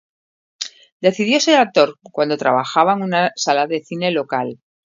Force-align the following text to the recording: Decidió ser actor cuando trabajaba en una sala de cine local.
Decidió 0.99 1.39
ser 1.39 1.57
actor 1.59 1.99
cuando 2.01 2.35
trabajaba 2.35 2.93
en 2.93 3.03
una 3.03 3.31
sala 3.35 3.67
de 3.67 3.83
cine 3.83 4.09
local. 4.09 4.57